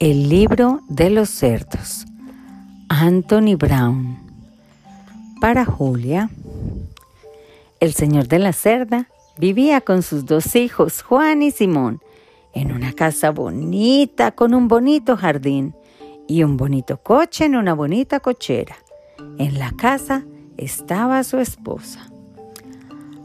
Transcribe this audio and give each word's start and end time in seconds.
El 0.00 0.28
libro 0.28 0.82
de 0.88 1.10
los 1.10 1.28
cerdos. 1.28 2.06
Anthony 2.88 3.56
Brown. 3.58 4.16
Para 5.40 5.64
Julia. 5.64 6.30
El 7.80 7.92
señor 7.94 8.28
de 8.28 8.38
la 8.38 8.52
cerda 8.52 9.08
vivía 9.38 9.80
con 9.80 10.04
sus 10.04 10.24
dos 10.24 10.54
hijos, 10.54 11.02
Juan 11.02 11.42
y 11.42 11.50
Simón, 11.50 11.98
en 12.54 12.70
una 12.70 12.92
casa 12.92 13.32
bonita 13.32 14.30
con 14.30 14.54
un 14.54 14.68
bonito 14.68 15.16
jardín 15.16 15.74
y 16.28 16.44
un 16.44 16.56
bonito 16.56 16.98
coche 17.02 17.46
en 17.46 17.56
una 17.56 17.74
bonita 17.74 18.20
cochera. 18.20 18.76
En 19.36 19.58
la 19.58 19.72
casa 19.72 20.24
estaba 20.56 21.24
su 21.24 21.38
esposa. 21.38 22.08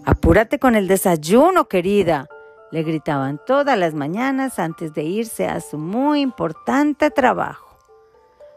Apúrate 0.06 0.58
con 0.58 0.74
el 0.74 0.88
desayuno, 0.88 1.68
querida, 1.68 2.28
le 2.74 2.82
gritaban 2.82 3.40
todas 3.46 3.78
las 3.78 3.94
mañanas 3.94 4.58
antes 4.58 4.96
de 4.96 5.04
irse 5.04 5.46
a 5.46 5.62
su 5.62 5.78
muy 5.78 6.22
importante 6.22 7.12
trabajo. 7.12 7.78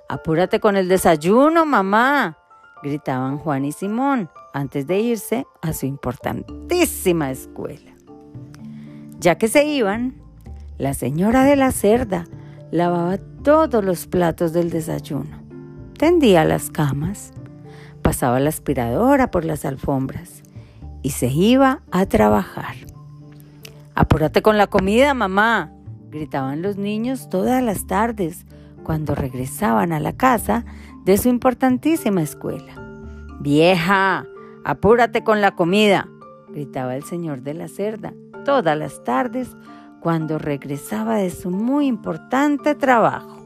Apúrate 0.09 0.59
con 0.59 0.79
el 0.79 0.89
desayuno, 0.89 1.67
mamá, 1.67 2.39
gritaban 2.83 3.37
Juan 3.37 3.67
y 3.67 3.73
Simón 3.73 4.31
antes 4.55 4.87
de 4.87 5.01
irse 5.01 5.47
a 5.61 5.75
su 5.75 5.85
importantísima 5.85 7.31
escuela. 7.31 7.93
Ya 9.19 9.37
que 9.37 9.49
se 9.49 9.67
iban, 9.67 10.15
la 10.79 10.95
señora 10.95 11.45
de 11.45 11.57
la 11.57 11.71
cerda 11.71 12.25
lavaba 12.71 13.19
todos 13.43 13.85
los 13.85 14.07
platos 14.07 14.55
del 14.55 14.71
desayuno, 14.71 15.43
tendía 15.99 16.47
las 16.47 16.71
camas, 16.71 17.35
pasaba 18.01 18.41
la 18.41 18.49
aspiradora 18.49 19.31
por 19.31 19.45
las 19.45 19.67
alfombras 19.67 20.43
y 21.03 21.11
se 21.11 21.27
iba 21.27 21.83
a 21.91 22.07
trabajar. 22.07 22.86
Apúrate 23.97 24.43
con 24.43 24.59
la 24.59 24.67
comida, 24.67 25.15
mamá, 25.15 25.73
gritaban 26.11 26.61
los 26.61 26.77
niños 26.77 27.31
todas 27.31 27.63
las 27.63 27.87
tardes 27.87 28.45
cuando 28.83 29.15
regresaban 29.15 29.91
a 29.95 30.01
la 30.01 30.13
casa 30.13 30.67
de 31.07 31.17
su 31.17 31.31
importantísima 31.31 32.21
escuela. 32.21 32.75
Vieja, 33.41 34.27
apúrate 34.67 35.25
con 35.25 35.41
la 35.41 35.53
comida, 35.53 36.09
gritaba 36.51 36.95
el 36.95 37.05
señor 37.05 37.41
de 37.41 37.55
la 37.55 37.69
cerda 37.69 38.13
todas 38.45 38.77
las 38.77 39.03
tardes 39.03 39.57
cuando 40.01 40.39
regresaba 40.39 41.17
de 41.17 41.31
su 41.31 41.51
muy 41.51 41.87
importante 41.87 42.75
trabajo. 42.75 43.41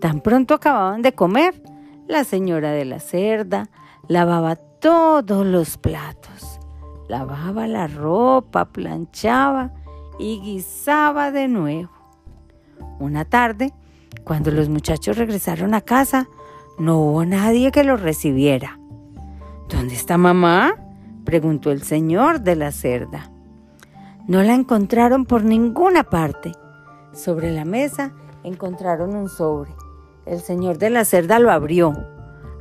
Tan 0.00 0.22
pronto 0.22 0.54
acababan 0.54 1.02
de 1.02 1.14
comer, 1.14 1.62
la 2.08 2.24
señora 2.24 2.72
de 2.72 2.84
la 2.84 2.98
cerda 2.98 3.70
lavaba 4.08 4.56
todos 4.56 5.46
los 5.46 5.78
platos 5.78 6.49
lavaba 7.10 7.66
la 7.66 7.88
ropa, 7.88 8.66
planchaba 8.66 9.72
y 10.20 10.40
guisaba 10.40 11.32
de 11.32 11.48
nuevo. 11.48 11.90
Una 13.00 13.24
tarde, 13.24 13.74
cuando 14.22 14.52
los 14.52 14.68
muchachos 14.68 15.18
regresaron 15.18 15.74
a 15.74 15.80
casa, 15.80 16.28
no 16.78 16.98
hubo 16.98 17.24
nadie 17.24 17.72
que 17.72 17.82
los 17.82 18.00
recibiera. 18.00 18.78
¿Dónde 19.68 19.94
está 19.94 20.18
mamá? 20.18 20.76
preguntó 21.24 21.72
el 21.72 21.82
señor 21.82 22.42
de 22.42 22.54
la 22.54 22.70
cerda. 22.70 23.32
No 24.28 24.42
la 24.44 24.54
encontraron 24.54 25.24
por 25.24 25.42
ninguna 25.42 26.04
parte. 26.04 26.52
Sobre 27.12 27.50
la 27.50 27.64
mesa 27.64 28.12
encontraron 28.44 29.16
un 29.16 29.28
sobre. 29.28 29.72
El 30.26 30.40
señor 30.40 30.78
de 30.78 30.90
la 30.90 31.04
cerda 31.04 31.40
lo 31.40 31.50
abrió. 31.50 31.92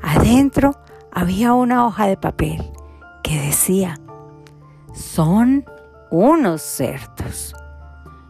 Adentro 0.02 0.76
había 1.12 1.54
una 1.54 1.86
hoja 1.86 2.08
de 2.08 2.18
papel 2.18 2.64
que 3.24 3.40
decía, 3.40 4.00
son 4.94 5.66
unos 6.12 6.62
cerdos. 6.62 7.54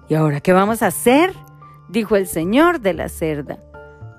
¿Y 0.08 0.16
ahora 0.16 0.42
qué 0.42 0.54
vamos 0.54 0.82
a 0.82 0.88
hacer? 0.88 1.34
dijo 1.88 2.16
el 2.16 2.28
señor 2.28 2.82
de 2.82 2.94
la 2.94 3.10
cerda. 3.10 3.60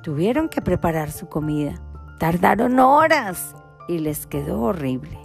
Tuvieron 0.03 0.49
que 0.49 0.63
preparar 0.63 1.13
su 1.13 1.29
comida. 1.29 1.75
Tardaron 2.19 2.79
horas 2.79 3.55
y 3.89 3.99
les 3.99 4.27
quedó 4.27 4.61
horrible. 4.61 5.19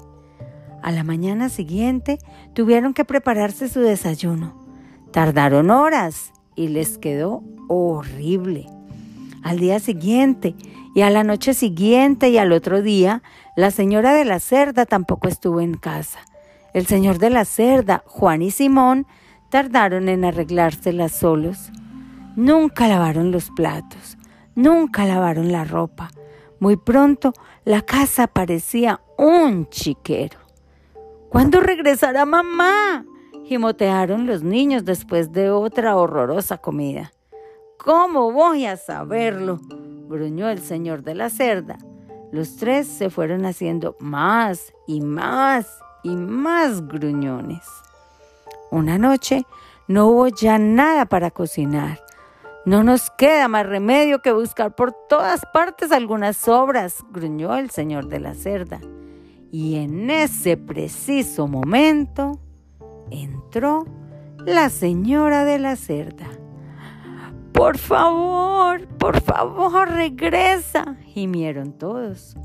A 0.82 0.92
la 0.92 1.04
mañana 1.04 1.50
siguiente 1.50 2.20
tuvieron 2.54 2.94
que 2.94 3.06
prepararse 3.06 3.70
su 3.70 3.80
desayuno. 3.80 4.66
Tardaron 5.12 5.72
horas 5.72 6.32
y 6.56 6.68
les 6.68 6.98
quedó 6.98 7.44
horrible. 7.68 8.68
Al 9.44 9.60
día 9.60 9.80
siguiente 9.80 10.56
y 10.94 11.02
a 11.02 11.10
la 11.10 11.24
noche 11.24 11.54
siguiente 11.54 12.30
y 12.30 12.38
al 12.38 12.52
otro 12.52 12.82
día, 12.82 13.24
la 13.56 13.72
señora 13.72 14.14
de 14.14 14.26
la 14.26 14.40
cerda 14.40 14.86
tampoco 14.86 15.28
estuvo 15.28 15.62
en 15.62 15.76
casa. 15.76 16.20
El 16.76 16.88
señor 16.88 17.20
de 17.20 17.30
la 17.30 17.46
cerda, 17.46 18.04
Juan 18.06 18.42
y 18.42 18.52
Simón, 18.52 19.08
tardaron 19.50 20.10
en 20.10 20.26
arreglárselas 20.26 21.14
solos. 21.14 21.72
Nunca 22.36 22.90
lavaron 22.90 23.32
los 23.32 23.50
platos, 23.52 24.18
nunca 24.56 25.06
lavaron 25.06 25.54
la 25.54 25.64
ropa. 25.64 26.12
Muy 26.60 26.76
pronto 26.76 27.32
la 27.64 27.82
casa 27.82 28.28
parecía 28.28 29.00
un 29.18 29.70
chiquero. 29.70 30.38
¿Cuándo 31.30 31.62
regresará 31.62 32.26
mamá? 32.26 33.06
gimotearon 33.46 34.26
los 34.26 34.44
niños 34.44 34.84
después 34.84 35.32
de 35.32 35.52
otra 35.52 35.96
horrorosa 35.96 36.58
comida. 36.58 37.14
¿Cómo 37.78 38.34
voy 38.34 38.66
a 38.66 38.76
saberlo? 38.76 39.62
gruñó 40.10 40.50
el 40.50 40.60
señor 40.60 41.04
de 41.04 41.16
la 41.16 41.30
cerda. 41.30 41.78
Los 42.34 42.58
tres 42.58 42.86
se 42.86 43.10
fueron 43.10 43.46
haciendo 43.46 43.96
más 44.02 44.74
y 44.88 45.00
más 45.00 45.80
y 46.06 46.16
más 46.16 46.88
gruñones. 46.88 47.66
Una 48.70 49.00
noche 49.00 49.44
no 49.88 50.06
hubo 50.08 50.28
ya 50.28 50.60
nada 50.60 51.06
para 51.06 51.32
cocinar. 51.32 52.00
No 52.64 52.84
nos 52.84 53.10
queda 53.10 53.48
más 53.48 53.66
remedio 53.66 54.22
que 54.22 54.32
buscar 54.32 54.76
por 54.76 54.94
todas 55.10 55.42
partes 55.52 55.92
algunas 55.92 56.38
sobras, 56.38 57.04
gruñó 57.10 57.56
el 57.56 57.72
señor 57.72 58.08
de 58.08 58.20
la 58.20 58.36
cerda. 58.36 58.80
Y 59.52 59.78
en 59.78 60.12
ese 60.12 60.58
preciso 60.58 61.48
momento 61.48 62.40
entró 63.10 63.88
la 64.46 64.70
señora 64.70 65.44
de 65.44 65.58
la 65.58 65.76
cerda. 65.76 66.28
Por 67.52 67.80
favor, 67.80 68.88
por 69.00 69.22
favor, 69.22 69.90
regresa, 69.90 70.98
gimieron 71.06 71.74
todos. 71.74 72.38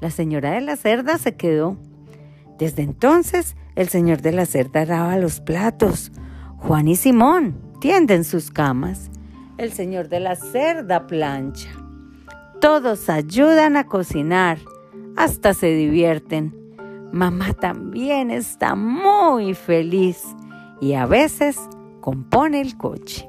La 0.00 0.10
señora 0.10 0.52
de 0.52 0.62
la 0.62 0.76
cerda 0.76 1.18
se 1.18 1.36
quedó 1.36 1.76
desde 2.58 2.82
entonces, 2.82 3.56
el 3.74 3.88
señor 3.88 4.22
de 4.22 4.32
la 4.32 4.46
cerda 4.46 4.84
lava 4.84 5.18
los 5.18 5.40
platos. 5.40 6.12
Juan 6.56 6.88
y 6.88 6.96
Simón 6.96 7.56
tienden 7.80 8.24
sus 8.24 8.50
camas. 8.50 9.10
El 9.58 9.72
señor 9.72 10.08
de 10.08 10.20
la 10.20 10.36
cerda 10.36 11.06
plancha. 11.06 11.68
Todos 12.60 13.10
ayudan 13.10 13.76
a 13.76 13.84
cocinar, 13.84 14.58
hasta 15.16 15.54
se 15.54 15.68
divierten. 15.68 16.54
Mamá 17.12 17.52
también 17.52 18.30
está 18.30 18.74
muy 18.74 19.54
feliz 19.54 20.22
y 20.80 20.94
a 20.94 21.06
veces 21.06 21.58
compone 22.00 22.60
el 22.60 22.76
coche. 22.76 23.26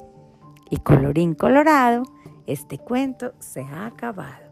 Y 0.70 0.78
colorín 0.78 1.34
colorado, 1.34 2.04
este 2.46 2.78
cuento 2.78 3.34
se 3.40 3.62
ha 3.62 3.86
acabado. 3.86 4.47